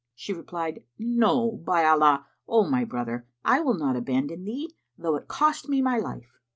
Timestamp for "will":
3.59-3.75